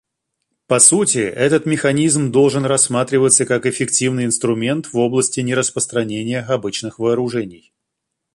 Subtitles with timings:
[0.65, 7.71] По сути, этот механизм должен рассматриваться как эффективный инструмент в области нераспространения обычных вооружений.